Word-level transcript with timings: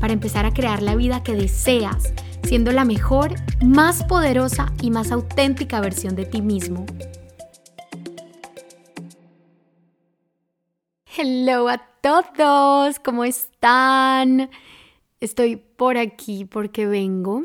para 0.00 0.12
empezar 0.12 0.46
a 0.46 0.52
crear 0.52 0.82
la 0.82 0.94
vida 0.94 1.22
que 1.22 1.34
deseas, 1.34 2.12
siendo 2.42 2.72
la 2.72 2.84
mejor, 2.84 3.34
más 3.64 4.04
poderosa 4.04 4.72
y 4.82 4.90
más 4.90 5.10
auténtica 5.12 5.80
versión 5.80 6.14
de 6.16 6.26
ti 6.26 6.42
mismo. 6.42 6.86
Hello 11.16 11.68
a 11.68 11.78
todos, 12.02 12.98
¿cómo 12.98 13.24
están? 13.24 14.50
Estoy 15.20 15.56
por 15.56 15.96
aquí 15.96 16.44
porque 16.44 16.86
vengo 16.86 17.44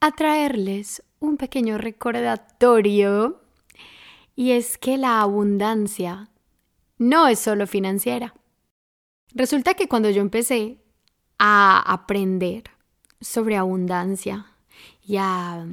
a 0.00 0.10
traerles 0.10 1.02
un 1.20 1.36
pequeño 1.36 1.78
recordatorio 1.78 3.40
y 4.34 4.52
es 4.52 4.78
que 4.78 4.96
la 4.96 5.20
abundancia 5.20 6.30
no 6.98 7.28
es 7.28 7.38
solo 7.38 7.66
financiera. 7.66 8.34
Resulta 9.34 9.74
que 9.74 9.88
cuando 9.88 10.10
yo 10.10 10.22
empecé 10.22 10.81
a 11.38 11.80
aprender 11.92 12.64
sobre 13.20 13.56
abundancia 13.56 14.46
y 15.04 15.16
a, 15.18 15.66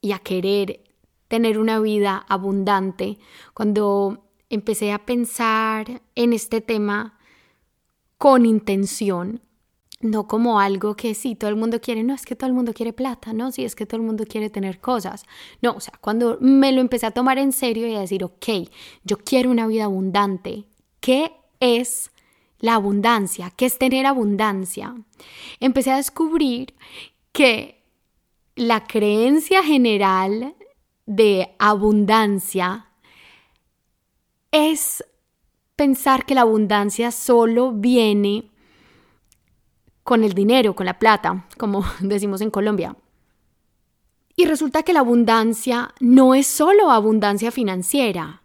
y 0.00 0.12
a 0.12 0.18
querer 0.18 0.80
tener 1.28 1.58
una 1.58 1.80
vida 1.80 2.24
abundante, 2.28 3.18
cuando 3.52 4.26
empecé 4.48 4.92
a 4.92 5.04
pensar 5.04 6.02
en 6.14 6.32
este 6.32 6.60
tema 6.60 7.18
con 8.16 8.46
intención, 8.46 9.40
no 10.00 10.28
como 10.28 10.60
algo 10.60 10.94
que 10.94 11.14
sí, 11.14 11.34
todo 11.34 11.50
el 11.50 11.56
mundo 11.56 11.80
quiere, 11.80 12.02
no 12.02 12.14
es 12.14 12.24
que 12.24 12.36
todo 12.36 12.48
el 12.48 12.54
mundo 12.54 12.72
quiere 12.72 12.92
plata, 12.92 13.32
no, 13.32 13.50
sí, 13.50 13.64
es 13.64 13.74
que 13.74 13.86
todo 13.86 14.00
el 14.00 14.06
mundo 14.06 14.24
quiere 14.28 14.50
tener 14.50 14.80
cosas. 14.80 15.24
No, 15.62 15.72
o 15.72 15.80
sea, 15.80 15.94
cuando 16.00 16.38
me 16.40 16.72
lo 16.72 16.80
empecé 16.80 17.06
a 17.06 17.10
tomar 17.10 17.38
en 17.38 17.52
serio 17.52 17.88
y 17.88 17.94
a 17.94 18.00
decir, 18.00 18.22
ok, 18.22 18.46
yo 19.04 19.18
quiero 19.18 19.50
una 19.50 19.66
vida 19.66 19.84
abundante, 19.84 20.66
¿qué 21.00 21.32
es 21.60 22.10
la 22.58 22.74
abundancia? 22.74 23.52
¿Qué 23.56 23.66
es 23.66 23.78
tener 23.78 24.06
abundancia? 24.06 24.94
Empecé 25.60 25.92
a 25.92 25.96
descubrir 25.96 26.74
que 27.32 27.82
la 28.54 28.84
creencia 28.84 29.62
general 29.62 30.54
de 31.04 31.54
abundancia 31.58 32.86
es 34.50 35.04
pensar 35.76 36.24
que 36.24 36.34
la 36.34 36.40
abundancia 36.40 37.10
solo 37.10 37.72
viene 37.72 38.50
con 40.02 40.24
el 40.24 40.32
dinero, 40.34 40.74
con 40.74 40.86
la 40.86 40.98
plata, 40.98 41.46
como 41.58 41.84
decimos 42.00 42.40
en 42.40 42.50
Colombia. 42.50 42.96
Y 44.36 44.44
resulta 44.46 44.82
que 44.82 44.92
la 44.92 45.00
abundancia 45.00 45.94
no 46.00 46.34
es 46.34 46.46
solo 46.46 46.90
abundancia 46.90 47.50
financiera. 47.50 48.42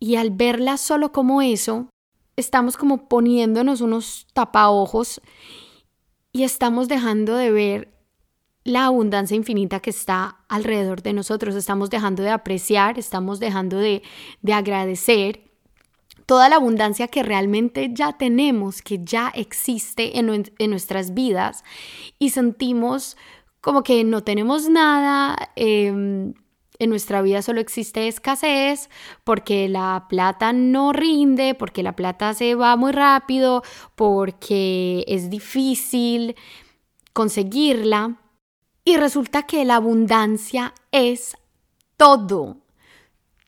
Y 0.00 0.16
al 0.16 0.30
verla 0.30 0.76
solo 0.76 1.12
como 1.12 1.42
eso, 1.42 1.88
estamos 2.36 2.76
como 2.76 3.08
poniéndonos 3.08 3.80
unos 3.80 4.26
tapaojos 4.32 5.20
y 6.32 6.44
estamos 6.44 6.88
dejando 6.88 7.36
de 7.36 7.50
ver 7.50 7.94
la 8.64 8.86
abundancia 8.86 9.36
infinita 9.36 9.80
que 9.80 9.90
está 9.90 10.38
alrededor 10.48 11.02
de 11.02 11.12
nosotros. 11.12 11.54
Estamos 11.54 11.90
dejando 11.90 12.22
de 12.22 12.30
apreciar, 12.30 12.98
estamos 12.98 13.40
dejando 13.40 13.78
de, 13.78 14.02
de 14.40 14.52
agradecer 14.52 15.52
toda 16.26 16.48
la 16.48 16.56
abundancia 16.56 17.08
que 17.08 17.22
realmente 17.22 17.90
ya 17.92 18.12
tenemos, 18.14 18.82
que 18.82 19.00
ya 19.04 19.30
existe 19.34 20.18
en, 20.18 20.70
nuestras 20.70 21.14
vidas 21.14 21.64
y 22.18 22.30
sentimos 22.30 23.16
como 23.60 23.82
que 23.82 24.02
no 24.04 24.22
tenemos 24.22 24.68
nada, 24.68 25.52
em, 25.56 26.34
en 26.82 26.90
nuestra 26.90 27.22
vida 27.22 27.42
solo 27.42 27.60
existe 27.60 28.08
escasez 28.08 28.90
porque 29.24 29.68
la 29.68 30.06
plata 30.08 30.52
no 30.52 30.92
rinde, 30.92 31.54
porque 31.54 31.82
la 31.82 31.96
plata 31.96 32.34
se 32.34 32.54
va 32.54 32.76
muy 32.76 32.92
rápido, 32.92 33.62
porque 33.94 35.04
es 35.06 35.30
difícil 35.30 36.36
conseguirla. 37.12 38.18
Y 38.84 38.96
resulta 38.96 39.44
que 39.44 39.64
la 39.64 39.76
abundancia 39.76 40.74
es 40.90 41.36
todo 41.96 42.62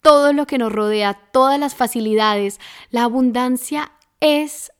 todo 0.04 0.34
lo 0.34 0.46
que 0.46 0.58
nos 0.58 0.70
rodea, 0.70 1.14
todas 1.32 1.58
las 1.58 1.74
facilidades. 1.74 2.60
La 2.90 3.04
abundancia 3.04 3.92
es 4.20 4.70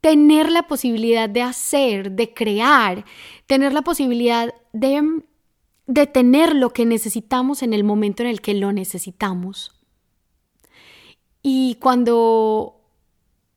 tener 0.00 0.52
la 0.52 0.68
posibilidad 0.68 1.28
de 1.28 1.42
hacer, 1.42 2.12
de 2.12 2.32
crear, 2.32 3.04
tener 3.48 3.72
la 3.72 3.82
posibilidad 3.82 4.54
de, 4.72 5.02
de 5.88 6.06
tener 6.06 6.54
lo 6.54 6.70
que 6.70 6.86
necesitamos 6.86 7.62
en 7.62 7.72
el 7.72 7.82
momento 7.82 8.22
en 8.22 8.28
el 8.28 8.40
que 8.40 8.54
lo 8.54 8.72
necesitamos. 8.72 9.74
Y 11.42 11.76
cuando, 11.80 12.80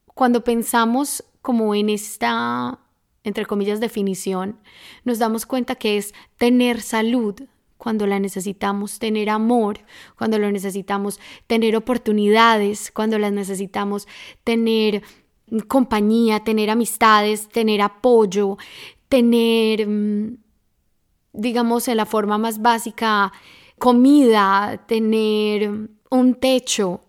cuando 0.08 0.44
pensamos 0.44 1.26
como 1.42 1.76
en 1.76 1.90
esta, 1.90 2.80
entre 3.24 3.46
comillas, 3.46 3.82
definición, 3.82 4.60
nos 5.04 5.20
damos 5.20 5.46
cuenta 5.46 5.76
que 5.76 5.98
es 5.98 6.14
tener 6.38 6.82
salud, 6.82 7.36
cuando 7.78 8.06
la 8.06 8.20
necesitamos, 8.20 9.00
tener 9.00 9.30
amor 9.30 9.80
cuando 10.16 10.38
lo 10.38 10.52
necesitamos, 10.52 11.20
tener 11.48 11.76
oportunidades 11.76 12.92
cuando 12.92 13.18
las 13.18 13.34
necesitamos, 13.34 14.08
tener 14.44 15.02
compañía, 15.68 16.44
tener 16.44 16.70
amistades, 16.70 17.50
tener 17.50 17.82
apoyo, 17.82 18.58
tener, 19.10 19.88
mm, 19.88 20.38
digamos, 21.34 21.88
en 21.88 21.98
la 21.98 22.06
forma 22.06 22.38
más 22.38 22.62
básica, 22.62 23.32
comida, 23.78 24.84
tener 24.88 25.90
un 26.10 26.36
techo. 26.36 27.02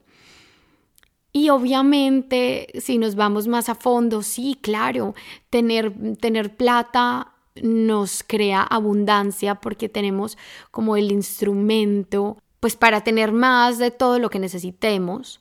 Y 1.33 1.49
obviamente, 1.49 2.69
si 2.81 2.99
nos 2.99 3.15
vamos 3.15 3.49
más 3.49 3.69
a 3.69 3.75
fondo, 3.75 4.23
sí, 4.23 4.59
claro, 4.61 5.15
tener, 5.51 6.17
tener 6.19 6.57
plata 6.57 7.33
nos 7.61 8.23
crea 8.27 8.63
abundancia 8.63 9.57
porque 9.57 9.89
tenemos 9.89 10.39
como 10.71 10.97
el 10.97 11.13
instrumento 11.13 12.39
pues 12.61 12.77
para 12.77 13.03
tener 13.03 13.33
más 13.33 13.79
de 13.79 13.91
todo 13.91 14.19
lo 14.19 14.31
que 14.31 14.39
necesitemos. 14.39 15.41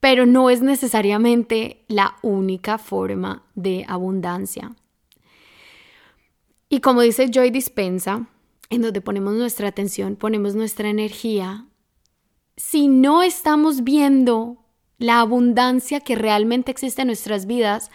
Pero 0.00 0.26
no 0.26 0.50
es 0.50 0.62
necesariamente 0.62 1.84
la 1.86 2.16
única 2.22 2.76
forma 2.76 3.44
de 3.54 3.84
abundancia. 3.86 4.72
Y 6.72 6.80
como 6.80 7.00
dice 7.02 7.28
Joy 7.28 7.50
Dispensa, 7.50 8.28
en 8.70 8.82
donde 8.82 9.00
ponemos 9.00 9.34
nuestra 9.34 9.66
atención, 9.66 10.14
ponemos 10.14 10.54
nuestra 10.54 10.88
energía, 10.88 11.66
si 12.56 12.86
no 12.86 13.22
estamos 13.22 13.82
viendo 13.82 14.58
la 14.96 15.18
abundancia 15.18 15.98
que 15.98 16.14
realmente 16.14 16.70
existe 16.70 17.02
en 17.02 17.08
nuestras 17.08 17.46
vidas, 17.46 17.90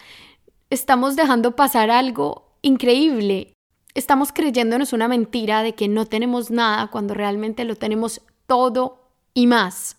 estamos 0.70 1.16
dejando 1.16 1.56
pasar 1.56 1.90
algo 1.90 2.58
increíble. 2.62 3.54
Estamos 3.94 4.34
creyéndonos 4.34 4.92
una 4.92 5.08
mentira 5.08 5.64
de 5.64 5.74
que 5.74 5.88
no 5.88 6.06
tenemos 6.06 6.52
nada 6.52 6.88
cuando 6.88 7.14
realmente 7.14 7.64
lo 7.64 7.78
tenemos 7.78 8.22
todo 8.46 9.08
y 9.34 9.48
más. 9.48 9.96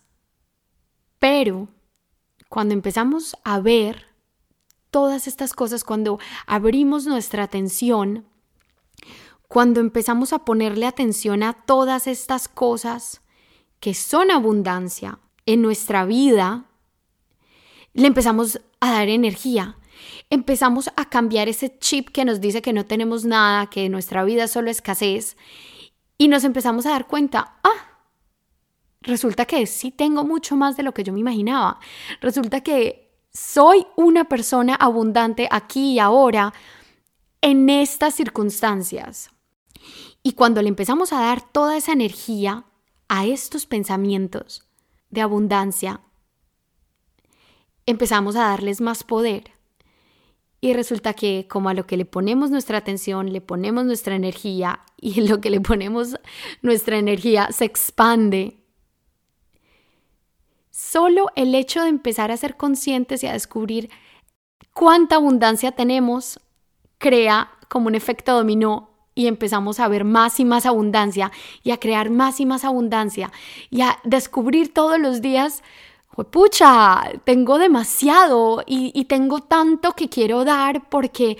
Pero 1.18 1.68
cuando 2.50 2.74
empezamos 2.74 3.36
a 3.42 3.58
ver 3.58 4.04
todas 4.90 5.26
estas 5.26 5.54
cosas, 5.54 5.82
cuando 5.82 6.18
abrimos 6.46 7.06
nuestra 7.06 7.44
atención, 7.44 8.26
cuando 9.56 9.80
empezamos 9.80 10.34
a 10.34 10.40
ponerle 10.40 10.84
atención 10.84 11.42
a 11.42 11.54
todas 11.54 12.08
estas 12.08 12.46
cosas 12.46 13.22
que 13.80 13.94
son 13.94 14.30
abundancia 14.30 15.18
en 15.46 15.62
nuestra 15.62 16.04
vida, 16.04 16.66
le 17.94 18.06
empezamos 18.06 18.60
a 18.80 18.92
dar 18.92 19.08
energía, 19.08 19.78
empezamos 20.28 20.90
a 20.94 21.08
cambiar 21.08 21.48
ese 21.48 21.78
chip 21.78 22.10
que 22.10 22.26
nos 22.26 22.42
dice 22.42 22.60
que 22.60 22.74
no 22.74 22.84
tenemos 22.84 23.24
nada, 23.24 23.70
que 23.70 23.88
nuestra 23.88 24.24
vida 24.24 24.44
es 24.44 24.50
solo 24.50 24.70
escasez, 24.70 25.38
y 26.18 26.28
nos 26.28 26.44
empezamos 26.44 26.84
a 26.84 26.90
dar 26.90 27.06
cuenta, 27.06 27.56
ah, 27.64 28.02
resulta 29.00 29.46
que 29.46 29.66
sí 29.66 29.90
tengo 29.90 30.22
mucho 30.22 30.54
más 30.56 30.76
de 30.76 30.82
lo 30.82 30.92
que 30.92 31.02
yo 31.02 31.14
me 31.14 31.20
imaginaba, 31.20 31.80
resulta 32.20 32.60
que 32.60 33.10
soy 33.32 33.86
una 33.96 34.28
persona 34.28 34.74
abundante 34.74 35.48
aquí 35.50 35.92
y 35.92 35.98
ahora 35.98 36.52
en 37.40 37.70
estas 37.70 38.14
circunstancias. 38.14 39.30
Y 40.22 40.32
cuando 40.32 40.62
le 40.62 40.68
empezamos 40.68 41.12
a 41.12 41.20
dar 41.20 41.40
toda 41.52 41.76
esa 41.76 41.92
energía 41.92 42.64
a 43.08 43.26
estos 43.26 43.66
pensamientos 43.66 44.66
de 45.10 45.20
abundancia, 45.20 46.00
empezamos 47.86 48.36
a 48.36 48.48
darles 48.48 48.80
más 48.80 49.04
poder 49.04 49.52
Y 50.60 50.72
resulta 50.72 51.12
que 51.14 51.46
como 51.48 51.68
a 51.68 51.74
lo 51.74 51.86
que 51.86 51.96
le 51.96 52.06
ponemos 52.06 52.50
nuestra 52.50 52.78
atención, 52.78 53.32
le 53.32 53.40
ponemos 53.40 53.84
nuestra 53.84 54.16
energía 54.16 54.80
y 54.96 55.20
lo 55.20 55.40
que 55.40 55.50
le 55.50 55.60
ponemos 55.60 56.16
nuestra 56.62 56.98
energía 56.98 57.48
se 57.52 57.66
expande. 57.66 58.56
Solo 60.70 61.28
el 61.36 61.54
hecho 61.54 61.82
de 61.82 61.88
empezar 61.88 62.30
a 62.32 62.36
ser 62.36 62.56
conscientes 62.56 63.22
y 63.22 63.26
a 63.26 63.32
descubrir 63.32 63.90
cuánta 64.72 65.16
abundancia 65.16 65.72
tenemos 65.72 66.40
crea 66.98 67.50
como 67.68 67.86
un 67.86 67.94
efecto 67.94 68.34
dominó 68.34 68.95
y 69.16 69.26
empezamos 69.26 69.80
a 69.80 69.88
ver 69.88 70.04
más 70.04 70.38
y 70.38 70.44
más 70.44 70.66
abundancia 70.66 71.32
y 71.64 71.72
a 71.72 71.80
crear 71.80 72.10
más 72.10 72.38
y 72.38 72.46
más 72.46 72.64
abundancia 72.64 73.32
y 73.70 73.80
a 73.80 73.98
descubrir 74.04 74.72
todos 74.72 75.00
los 75.00 75.20
días, 75.22 75.64
pucha, 76.30 77.02
tengo 77.24 77.58
demasiado 77.58 78.62
y, 78.66 78.92
y 78.94 79.06
tengo 79.06 79.40
tanto 79.40 79.92
que 79.92 80.08
quiero 80.08 80.44
dar 80.44 80.88
porque, 80.88 81.38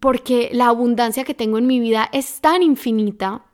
porque 0.00 0.50
la 0.52 0.66
abundancia 0.66 1.24
que 1.24 1.32
tengo 1.32 1.58
en 1.58 1.66
mi 1.66 1.80
vida 1.80 2.10
es 2.12 2.40
tan 2.40 2.62
infinita 2.62 3.44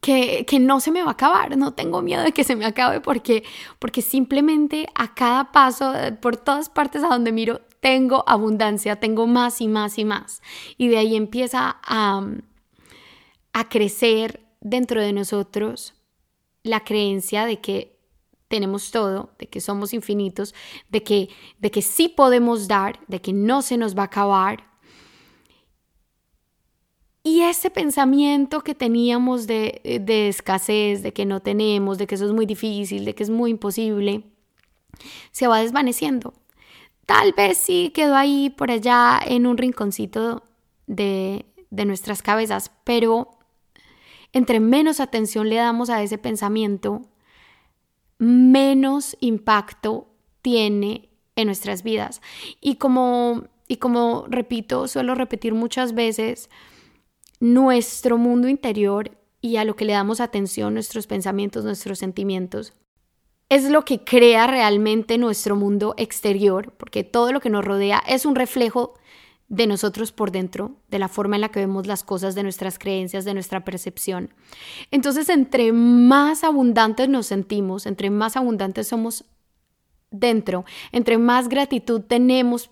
que, 0.00 0.46
que, 0.46 0.60
no 0.60 0.78
se 0.78 0.92
me 0.92 1.02
va 1.02 1.08
a 1.08 1.12
acabar, 1.12 1.56
no 1.56 1.72
tengo 1.74 2.00
miedo 2.00 2.22
de 2.22 2.30
que 2.30 2.44
se 2.44 2.54
me 2.54 2.64
acabe 2.64 3.00
porque, 3.00 3.42
porque 3.80 4.02
simplemente 4.02 4.88
a 4.94 5.14
cada 5.14 5.50
paso, 5.50 5.92
por 6.20 6.36
todas 6.36 6.68
partes 6.68 7.02
a 7.02 7.08
donde 7.08 7.32
miro, 7.32 7.60
tengo 7.80 8.24
abundancia, 8.26 8.96
tengo 8.96 9.26
más 9.26 9.60
y 9.60 9.68
más 9.68 9.98
y 9.98 10.04
más. 10.04 10.42
Y 10.76 10.88
de 10.88 10.98
ahí 10.98 11.16
empieza 11.16 11.78
a, 11.82 12.26
a 13.52 13.68
crecer 13.68 14.46
dentro 14.60 15.00
de 15.00 15.12
nosotros 15.12 15.94
la 16.62 16.84
creencia 16.84 17.46
de 17.46 17.60
que 17.60 17.96
tenemos 18.48 18.90
todo, 18.90 19.34
de 19.38 19.48
que 19.48 19.60
somos 19.60 19.92
infinitos, 19.92 20.54
de 20.88 21.02
que, 21.02 21.28
de 21.58 21.70
que 21.70 21.82
sí 21.82 22.08
podemos 22.08 22.68
dar, 22.68 23.00
de 23.08 23.20
que 23.20 23.32
no 23.32 23.62
se 23.62 23.76
nos 23.76 23.96
va 23.96 24.02
a 24.02 24.06
acabar. 24.06 24.64
Y 27.22 27.42
ese 27.42 27.70
pensamiento 27.70 28.60
que 28.60 28.74
teníamos 28.74 29.48
de, 29.48 30.00
de 30.04 30.28
escasez, 30.28 31.02
de 31.02 31.12
que 31.12 31.24
no 31.24 31.40
tenemos, 31.40 31.98
de 31.98 32.06
que 32.06 32.14
eso 32.14 32.26
es 32.26 32.32
muy 32.32 32.46
difícil, 32.46 33.04
de 33.04 33.14
que 33.14 33.24
es 33.24 33.30
muy 33.30 33.50
imposible, 33.50 34.22
se 35.32 35.48
va 35.48 35.58
desvaneciendo. 35.58 36.34
Tal 37.06 37.32
vez 37.32 37.58
sí 37.58 37.92
quedó 37.94 38.16
ahí 38.16 38.50
por 38.50 38.72
allá 38.72 39.20
en 39.24 39.46
un 39.46 39.56
rinconcito 39.56 40.42
de, 40.88 41.46
nuestras 41.70 42.20
cabezas, 42.20 42.72
pero 42.82 43.38
entre 44.32 44.58
menos 44.58 44.98
atención 44.98 45.48
le 45.48 45.56
damos 45.56 45.88
a 45.88 46.02
ese 46.02 46.18
pensamiento, 46.18 47.02
menos 48.18 49.16
impacto 49.20 50.08
tiene 50.42 51.10
en 51.36 51.46
nuestras 51.46 51.84
vidas. 51.84 52.20
Y 52.60 52.76
como, 52.76 53.44
y 53.68 53.76
como 53.76 54.24
repito, 54.28 54.88
suelo 54.88 55.14
repetir 55.14 55.54
muchas 55.54 55.94
veces, 55.94 56.50
nuestro 57.38 58.18
mundo 58.18 58.48
interior 58.48 59.16
y 59.40 59.56
a 59.56 59.64
lo 59.64 59.76
que 59.76 59.84
le 59.84 59.92
damos 59.92 60.20
atención, 60.20 60.74
nuestros 60.74 61.06
pensamientos, 61.06 61.64
nuestros 61.64 62.00
sentimientos, 62.00 62.72
es 63.48 63.70
lo 63.70 63.84
que 63.84 64.02
crea 64.02 64.46
realmente 64.46 65.18
nuestro 65.18 65.56
mundo 65.56 65.94
exterior, 65.96 66.72
porque 66.76 67.04
todo 67.04 67.32
lo 67.32 67.40
que 67.40 67.50
nos 67.50 67.64
rodea 67.64 68.02
es 68.06 68.26
un 68.26 68.34
reflejo 68.34 68.94
de 69.48 69.68
nosotros 69.68 70.10
por 70.10 70.32
dentro, 70.32 70.72
de 70.88 70.98
la 70.98 71.08
forma 71.08 71.36
en 71.36 71.42
la 71.42 71.50
que 71.50 71.60
vemos 71.60 71.86
las 71.86 72.02
cosas, 72.02 72.34
de 72.34 72.42
nuestras 72.42 72.78
creencias, 72.78 73.24
de 73.24 73.34
nuestra 73.34 73.64
percepción. 73.64 74.34
Entonces, 74.90 75.28
entre 75.28 75.72
más 75.72 76.42
abundantes 76.42 77.08
nos 77.08 77.26
sentimos, 77.26 77.86
entre 77.86 78.10
más 78.10 78.36
abundantes 78.36 78.88
somos 78.88 79.24
dentro, 80.10 80.64
entre 80.90 81.18
más 81.18 81.48
gratitud 81.48 82.00
tenemos 82.00 82.70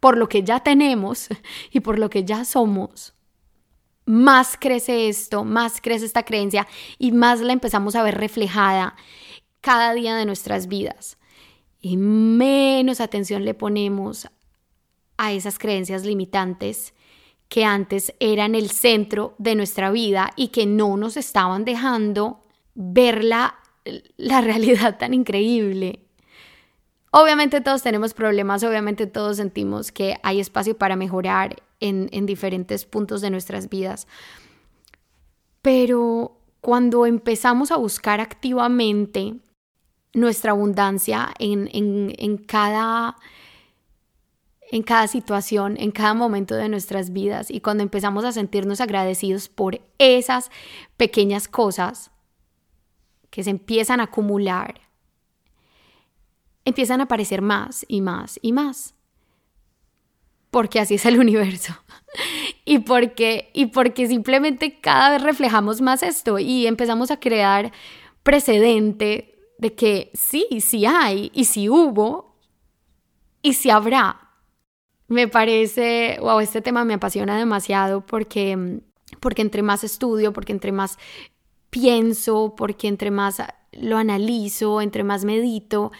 por 0.00 0.16
lo 0.16 0.28
que 0.28 0.42
ya 0.42 0.60
tenemos 0.60 1.28
y 1.72 1.80
por 1.80 1.98
lo 1.98 2.08
que 2.08 2.24
ya 2.24 2.46
somos, 2.46 3.14
más 4.06 4.56
crece 4.58 5.10
esto, 5.10 5.44
más 5.44 5.82
crece 5.82 6.06
esta 6.06 6.22
creencia 6.22 6.66
y 6.98 7.12
más 7.12 7.40
la 7.40 7.52
empezamos 7.52 7.94
a 7.94 8.02
ver 8.02 8.16
reflejada 8.16 8.96
cada 9.60 9.94
día 9.94 10.16
de 10.16 10.24
nuestras 10.24 10.68
vidas. 10.68 11.18
Y 11.80 11.96
menos 11.96 13.00
atención 13.00 13.44
le 13.44 13.54
ponemos 13.54 14.28
a 15.16 15.32
esas 15.32 15.58
creencias 15.58 16.04
limitantes 16.04 16.94
que 17.48 17.64
antes 17.64 18.14
eran 18.20 18.54
el 18.54 18.70
centro 18.70 19.34
de 19.38 19.54
nuestra 19.54 19.90
vida 19.90 20.30
y 20.36 20.48
que 20.48 20.66
no 20.66 20.96
nos 20.96 21.16
estaban 21.16 21.64
dejando 21.64 22.42
ver 22.74 23.24
la, 23.24 23.58
realidad 24.18 24.98
tan 24.98 25.14
increíble. 25.14 26.04
Obviamente 27.10 27.60
todos 27.62 27.82
tenemos 27.82 28.12
problemas, 28.12 28.62
obviamente 28.62 29.06
todos 29.06 29.38
sentimos 29.38 29.92
que 29.92 30.18
hay 30.22 30.40
espacio 30.40 30.76
para 30.76 30.94
mejorar 30.94 31.62
en, 31.80 32.10
en 32.12 32.26
diferentes 32.26 32.84
puntos 32.84 33.22
de 33.22 33.30
nuestras 33.30 33.70
vidas, 33.70 34.06
pero 35.62 36.38
cuando 36.60 37.06
empezamos 37.06 37.70
a 37.70 37.76
buscar 37.76 38.20
activamente 38.20 39.36
nuestra 40.20 40.52
abundancia 40.52 41.34
en, 41.38 41.68
en, 41.72 42.36
cada, 42.38 43.16
en 44.70 44.82
cada 44.82 45.06
situación, 45.06 45.76
en 45.78 45.90
cada 45.90 46.14
momento 46.14 46.54
de 46.54 46.68
nuestras 46.68 47.12
vidas 47.12 47.50
y 47.50 47.60
cuando 47.60 47.82
empezamos 47.82 48.24
a 48.24 48.32
sentirnos 48.32 48.80
agradecidos 48.80 49.48
por 49.48 49.80
esas 49.98 50.50
pequeñas 50.96 51.48
cosas 51.48 52.10
que 53.30 53.44
se 53.44 53.50
empiezan 53.50 54.00
a 54.00 54.04
acumular, 54.04 54.80
empiezan 56.64 57.00
a 57.00 57.04
aparecer 57.04 57.42
más 57.42 57.84
y 57.88 58.00
más 58.00 58.38
y 58.42 58.52
más. 58.52 58.94
Porque 60.50 60.80
así 60.80 60.94
es 60.94 61.06
el 61.06 61.18
universo. 61.20 61.74
y 62.64 62.80
porque, 62.80 63.50
y 63.54 63.66
porque 63.66 64.06
simplemente 64.06 64.80
cada 64.80 65.10
vez 65.10 65.22
reflejamos 65.22 65.80
más 65.80 66.02
esto 66.02 66.38
y 66.38 66.66
empezamos 66.66 67.10
a 67.10 67.20
crear 67.20 67.72
precedente 68.22 69.37
de 69.58 69.74
que 69.74 70.10
sí, 70.14 70.46
sí 70.60 70.86
hay, 70.86 71.30
y 71.34 71.44
sí 71.44 71.68
hubo, 71.68 72.36
y 73.42 73.54
sí 73.54 73.70
habrá. 73.70 74.30
Me 75.08 75.28
parece, 75.28 76.18
wow, 76.20 76.40
este 76.40 76.62
tema 76.62 76.84
me 76.84 76.94
apasiona 76.94 77.36
demasiado 77.36 78.06
porque, 78.06 78.80
porque 79.20 79.42
entre 79.42 79.62
más 79.62 79.84
estudio, 79.84 80.32
porque 80.32 80.52
entre 80.52 80.72
más 80.72 80.98
pienso, 81.70 82.54
porque 82.56 82.88
entre 82.88 83.10
más 83.10 83.42
lo 83.72 83.96
analizo, 83.98 84.80
entre 84.80 85.04
más 85.04 85.24
medito, 85.24 85.92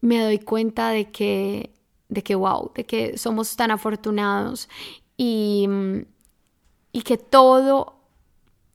me 0.00 0.22
doy 0.22 0.38
cuenta 0.38 0.90
de 0.90 1.10
que, 1.10 1.74
de 2.08 2.22
que 2.22 2.34
wow, 2.34 2.72
de 2.74 2.84
que 2.84 3.18
somos 3.18 3.56
tan 3.56 3.70
afortunados 3.70 4.68
y, 5.16 5.68
y 6.92 7.02
que 7.02 7.18
todo, 7.18 8.00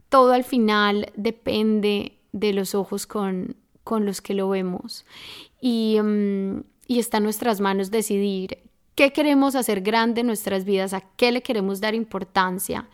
todo 0.09 0.33
al 0.33 0.43
final 0.43 1.11
depende 1.15 2.19
de 2.33 2.53
los 2.53 2.75
ojos 2.75 3.07
con, 3.07 3.55
con 3.83 4.05
los 4.05 4.21
que 4.21 4.33
lo 4.33 4.49
vemos. 4.49 5.05
Y, 5.59 5.99
mm, 6.01 6.63
y 6.87 6.99
está 6.99 7.17
en 7.17 7.23
nuestras 7.23 7.61
manos 7.61 7.91
decidir 7.91 8.57
qué 8.95 9.13
queremos 9.13 9.55
hacer 9.55 9.81
grande 9.81 10.21
en 10.21 10.27
nuestras 10.27 10.65
vidas, 10.65 10.93
a 10.93 11.01
qué 11.01 11.31
le 11.31 11.41
queremos 11.41 11.81
dar 11.81 11.95
importancia, 11.95 12.89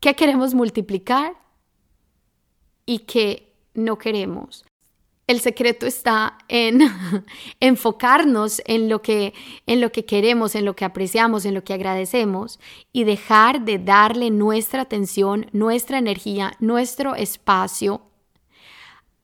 qué 0.00 0.14
queremos 0.14 0.54
multiplicar 0.54 1.34
y 2.84 3.00
qué 3.00 3.54
no 3.74 3.98
queremos. 3.98 4.64
El 5.28 5.40
secreto 5.40 5.86
está 5.86 6.36
en 6.48 6.80
enfocarnos 7.60 8.60
en 8.66 8.88
lo 8.88 9.00
que 9.00 9.32
en 9.66 9.80
lo 9.80 9.92
que 9.92 10.04
queremos, 10.04 10.54
en 10.54 10.64
lo 10.64 10.74
que 10.74 10.84
apreciamos, 10.84 11.44
en 11.44 11.54
lo 11.54 11.64
que 11.64 11.74
agradecemos 11.74 12.58
y 12.92 13.04
dejar 13.04 13.64
de 13.64 13.78
darle 13.78 14.30
nuestra 14.30 14.82
atención, 14.82 15.46
nuestra 15.52 15.98
energía, 15.98 16.52
nuestro 16.58 17.14
espacio 17.14 18.02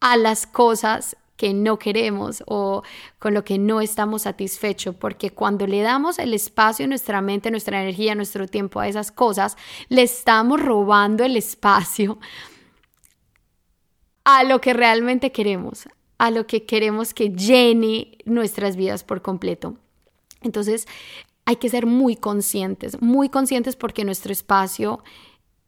a 0.01 0.17
las 0.17 0.47
cosas 0.47 1.17
que 1.37 1.55
no 1.55 1.79
queremos 1.79 2.43
o 2.47 2.83
con 3.21 3.33
lo 3.33 3.45
que 3.45 3.59
no 3.59 3.81
estamos 3.81 4.23
satisfechos, 4.23 4.95
porque 4.97 5.31
cuando 5.31 5.67
le 5.67 5.83
damos 5.83 6.19
el 6.19 6.35
espacio 6.35 6.83
en 6.83 6.91
nuestra 6.91 7.21
mente, 7.23 7.51
nuestra 7.51 7.81
energía, 7.81 8.17
nuestro 8.17 8.49
tiempo 8.49 8.81
a 8.81 8.89
esas 8.89 9.13
cosas, 9.13 9.57
le 9.89 10.03
estamos 10.03 10.61
robando 10.61 11.25
el 11.25 11.37
espacio 11.37 12.19
a 14.25 14.43
lo 14.43 14.61
que 14.61 14.75
realmente 14.75 15.31
queremos, 15.31 15.89
a 16.19 16.33
lo 16.33 16.47
que 16.47 16.67
queremos 16.67 17.15
que 17.15 17.31
llene 17.31 18.19
nuestras 18.25 18.75
vidas 18.75 19.05
por 19.05 19.23
completo. 19.23 19.77
Entonces, 20.43 20.89
hay 21.45 21.57
que 21.57 21.71
ser 21.71 21.87
muy 21.87 22.17
conscientes, 22.17 23.01
muy 23.01 23.29
conscientes 23.29 23.77
porque 23.77 24.05
nuestro 24.05 24.33
espacio 24.33 25.03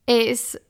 es 0.06 0.60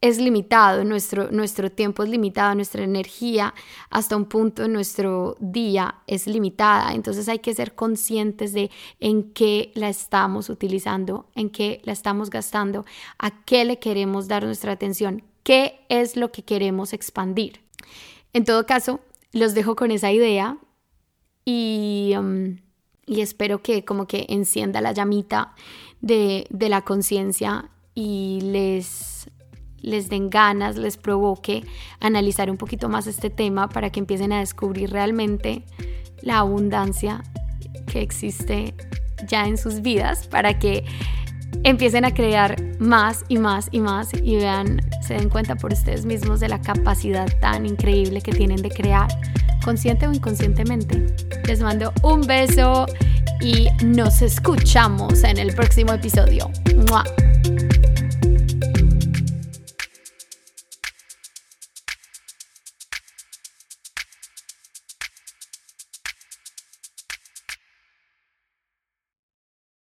es 0.00 0.18
limitado, 0.18 0.84
nuestro, 0.84 1.30
nuestro 1.32 1.70
tiempo 1.70 2.04
es 2.04 2.08
limitado, 2.08 2.54
nuestra 2.54 2.84
energía 2.84 3.52
hasta 3.90 4.16
un 4.16 4.26
punto 4.26 4.68
nuestro 4.68 5.36
día 5.40 5.96
es 6.06 6.26
limitada. 6.26 6.92
Entonces 6.92 7.28
hay 7.28 7.40
que 7.40 7.54
ser 7.54 7.74
conscientes 7.74 8.52
de 8.52 8.70
en 9.00 9.32
qué 9.32 9.72
la 9.74 9.88
estamos 9.88 10.50
utilizando, 10.50 11.28
en 11.34 11.50
qué 11.50 11.80
la 11.84 11.92
estamos 11.92 12.30
gastando, 12.30 12.84
a 13.18 13.44
qué 13.44 13.64
le 13.64 13.78
queremos 13.78 14.28
dar 14.28 14.44
nuestra 14.44 14.72
atención, 14.72 15.24
qué 15.42 15.80
es 15.88 16.16
lo 16.16 16.30
que 16.30 16.44
queremos 16.44 16.92
expandir. 16.92 17.60
En 18.32 18.44
todo 18.44 18.66
caso, 18.66 19.00
los 19.32 19.54
dejo 19.54 19.74
con 19.74 19.90
esa 19.90 20.12
idea 20.12 20.58
y, 21.44 22.14
um, 22.16 22.58
y 23.04 23.20
espero 23.20 23.62
que 23.62 23.84
como 23.84 24.06
que 24.06 24.26
encienda 24.28 24.80
la 24.80 24.92
llamita 24.92 25.54
de, 26.00 26.46
de 26.50 26.68
la 26.68 26.82
conciencia 26.82 27.70
y 27.94 28.38
les, 28.42 29.17
les 29.80 30.08
den 30.08 30.30
ganas, 30.30 30.76
les 30.76 30.96
provoque 30.96 31.64
analizar 32.00 32.50
un 32.50 32.56
poquito 32.56 32.88
más 32.88 33.06
este 33.06 33.30
tema 33.30 33.68
para 33.68 33.90
que 33.90 34.00
empiecen 34.00 34.32
a 34.32 34.40
descubrir 34.40 34.90
realmente 34.90 35.64
la 36.22 36.38
abundancia 36.38 37.22
que 37.86 38.02
existe 38.02 38.74
ya 39.26 39.46
en 39.46 39.58
sus 39.58 39.82
vidas, 39.82 40.26
para 40.26 40.58
que 40.58 40.84
empiecen 41.64 42.04
a 42.04 42.12
crear 42.12 42.56
más 42.78 43.24
y 43.28 43.38
más 43.38 43.68
y 43.72 43.80
más 43.80 44.10
y 44.22 44.36
vean, 44.36 44.80
se 45.02 45.14
den 45.14 45.28
cuenta 45.28 45.56
por 45.56 45.72
ustedes 45.72 46.04
mismos 46.04 46.40
de 46.40 46.48
la 46.48 46.60
capacidad 46.60 47.28
tan 47.40 47.66
increíble 47.66 48.20
que 48.20 48.32
tienen 48.32 48.62
de 48.62 48.70
crear, 48.70 49.08
consciente 49.64 50.06
o 50.06 50.12
inconscientemente. 50.12 51.06
Les 51.46 51.60
mando 51.60 51.92
un 52.02 52.20
beso 52.22 52.86
y 53.40 53.68
nos 53.84 54.22
escuchamos 54.22 55.24
en 55.24 55.38
el 55.38 55.54
próximo 55.54 55.92
episodio. 55.92 56.50
¡Mua! 56.88 57.04